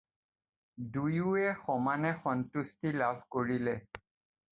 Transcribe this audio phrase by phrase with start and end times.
[0.95, 3.75] দুয়োয়ে সমানে সন্তুষ্টি লাভ কৰিলে।